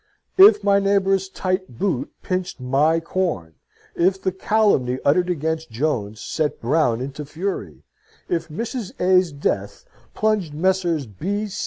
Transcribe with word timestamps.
If 0.39 0.63
my 0.63 0.79
neighbour's 0.79 1.29
tight 1.29 1.77
boot 1.77 2.11
pinched 2.23 2.59
my 2.59 2.99
corn; 2.99 3.53
if 3.93 4.19
the 4.19 4.31
calumny 4.31 4.97
uttered 5.05 5.29
against 5.29 5.69
Jones 5.69 6.19
set 6.19 6.59
Brown 6.59 7.01
into 7.01 7.23
fury; 7.23 7.83
if 8.27 8.47
Mrs. 8.49 8.99
A's 8.99 9.31
death 9.31 9.85
plunged 10.15 10.55
Messrs. 10.55 11.07